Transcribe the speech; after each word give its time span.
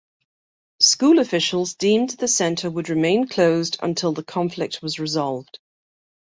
School 0.79 1.19
officials 1.19 1.75
deemed 1.75 2.09
the 2.09 2.27
center 2.27 2.71
would 2.71 2.89
remain 2.89 3.27
closed 3.27 3.77
until 3.83 4.13
the 4.13 4.23
conflict 4.23 4.81
was 4.81 4.97
resolved. 4.97 5.59